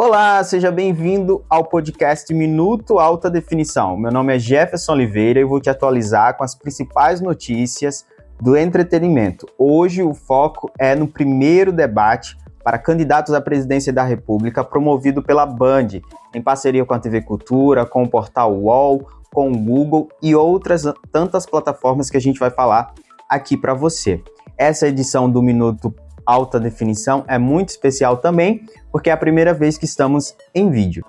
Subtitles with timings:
[0.00, 3.96] Olá, seja bem-vindo ao podcast Minuto Alta Definição.
[3.96, 8.06] Meu nome é Jefferson Oliveira e vou te atualizar com as principais notícias
[8.40, 9.44] do entretenimento.
[9.58, 15.44] Hoje o foco é no primeiro debate para candidatos à presidência da República promovido pela
[15.44, 15.88] Band,
[16.32, 19.04] em parceria com a TV Cultura, com o portal UOL,
[19.34, 22.94] com o Google e outras tantas plataformas que a gente vai falar
[23.28, 24.22] aqui para você.
[24.56, 25.92] Essa edição do Minuto
[26.28, 31.02] alta definição é muito especial também, porque é a primeira vez que estamos em vídeo.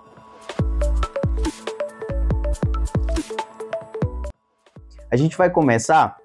[5.12, 6.16] A gente vai começar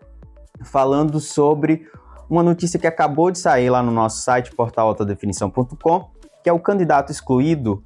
[0.63, 1.89] falando sobre
[2.31, 6.11] uma notícia que acabou de sair lá no nosso site portalaltadefinição.com,
[6.43, 7.83] que é o candidato excluído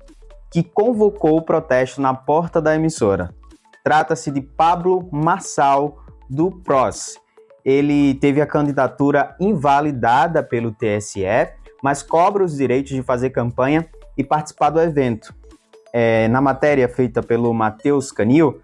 [0.50, 3.34] que convocou o protesto na porta da emissora.
[3.82, 7.18] Trata-se de Pablo Massal do PROS
[7.68, 11.22] ele teve a candidatura invalidada pelo TSE,
[11.82, 13.86] mas cobra os direitos de fazer campanha
[14.16, 15.34] e participar do evento.
[15.92, 18.62] É, na matéria feita pelo Matheus Canil,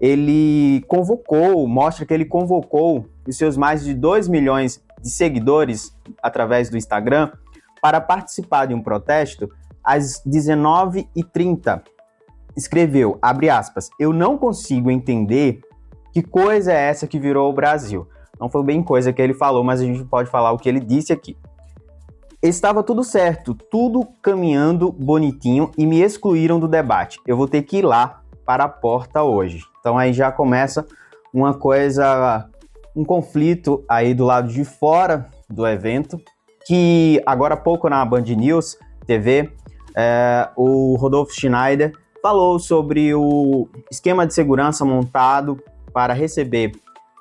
[0.00, 6.70] ele convocou, mostra que ele convocou os seus mais de 2 milhões de seguidores através
[6.70, 7.30] do Instagram
[7.82, 9.50] para participar de um protesto
[9.84, 11.82] às 19h30.
[12.56, 15.60] Escreveu, abre aspas, eu não consigo entender
[16.10, 18.08] que coisa é essa que virou o Brasil.
[18.40, 20.80] Não foi bem coisa que ele falou, mas a gente pode falar o que ele
[20.80, 21.36] disse aqui.
[22.42, 27.18] Estava tudo certo, tudo caminhando bonitinho e me excluíram do debate.
[27.26, 29.64] Eu vou ter que ir lá para a porta hoje.
[29.80, 30.86] Então aí já começa
[31.32, 32.48] uma coisa,
[32.94, 36.20] um conflito aí do lado de fora do evento,
[36.66, 39.50] que agora há pouco na Band News TV,
[39.96, 45.58] é, o Rodolfo Schneider falou sobre o esquema de segurança montado
[45.92, 46.72] para receber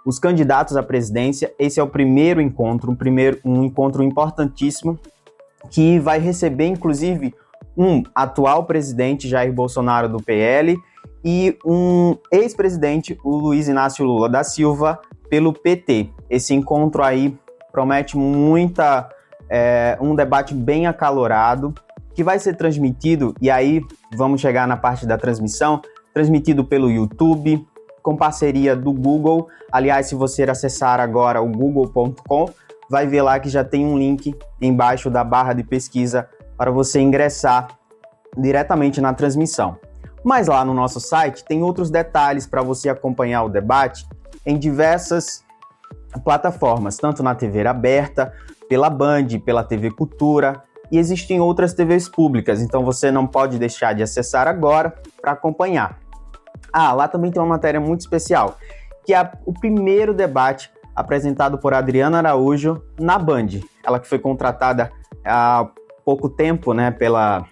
[0.06, 1.52] os candidatos à presidência.
[1.58, 5.00] Esse é o primeiro encontro, um, primeiro, um encontro importantíssimo
[5.70, 7.34] que vai receber, inclusive,
[7.76, 10.78] um atual presidente, Jair Bolsonaro, do PL,
[11.24, 16.10] e um ex-presidente, o Luiz Inácio Lula da Silva, pelo PT.
[16.30, 17.36] Esse encontro aí
[17.72, 19.10] promete muita.
[19.48, 21.72] É, um debate bem acalorado,
[22.16, 23.80] que vai ser transmitido, e aí
[24.16, 25.82] vamos chegar na parte da transmissão,
[26.12, 27.64] transmitido pelo YouTube,
[28.06, 29.50] com parceria do Google.
[29.72, 32.46] Aliás, se você acessar agora o google.com,
[32.88, 37.00] vai ver lá que já tem um link embaixo da barra de pesquisa para você
[37.00, 37.70] ingressar
[38.38, 39.78] diretamente na transmissão.
[40.24, 44.08] Mas lá no nosso site tem outros detalhes para você acompanhar o debate
[44.46, 45.44] em diversas
[46.24, 48.32] plataformas, tanto na TV aberta,
[48.70, 53.94] pela Band, pela TV Cultura e existem outras TVs públicas, então você não pode deixar
[53.94, 56.05] de acessar agora para acompanhar.
[56.78, 58.58] Ah, lá também tem uma matéria muito especial,
[59.06, 63.48] que é o primeiro debate apresentado por Adriana Araújo na Band.
[63.82, 64.92] Ela que foi contratada
[65.26, 65.70] há
[66.04, 67.46] pouco tempo, né, pela,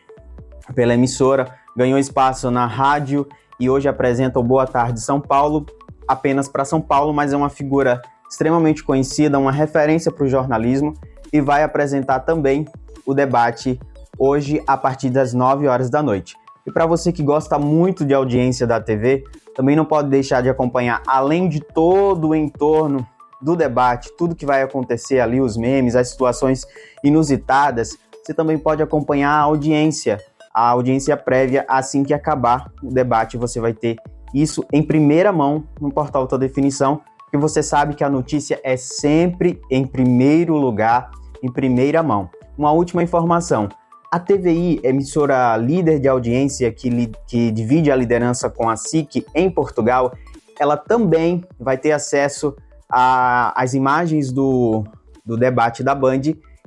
[0.76, 3.26] pela emissora, ganhou espaço na rádio
[3.58, 5.66] e hoje apresenta o Boa Tarde São Paulo,
[6.06, 10.96] apenas para São Paulo, mas é uma figura extremamente conhecida, uma referência para o jornalismo
[11.32, 12.66] e vai apresentar também
[13.06, 13.80] o debate
[14.20, 16.36] hoje a partir das 9 horas da noite.
[16.66, 19.24] E para você que gosta muito de audiência da TV,
[19.56, 23.06] também não pode deixar de acompanhar, além de todo o entorno
[23.42, 26.66] do debate, tudo que vai acontecer ali, os memes, as situações
[27.04, 30.18] inusitadas, você também pode acompanhar a audiência,
[30.54, 31.66] a audiência prévia.
[31.68, 33.98] Assim que acabar o debate, você vai ter
[34.34, 38.78] isso em primeira mão no portal Alta Definição, que você sabe que a notícia é
[38.78, 41.12] sempre em primeiro lugar,
[41.44, 42.30] em primeira mão.
[42.58, 43.68] Uma última informação:
[44.14, 49.26] a TVI, emissora líder de audiência que, li, que divide a liderança com a SIC
[49.34, 50.14] em Portugal,
[50.60, 52.56] ela também vai ter acesso
[52.88, 54.84] às imagens do,
[55.26, 56.22] do debate da Band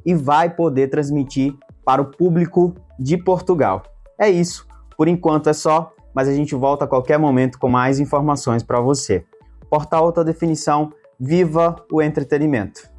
[0.05, 3.85] e vai poder transmitir para o público de Portugal.
[4.19, 4.67] É isso.
[4.97, 8.81] Por enquanto é só, mas a gente volta a qualquer momento com mais informações para
[8.81, 9.25] você.
[9.71, 12.96] Portal Alta Definição, viva o entretenimento!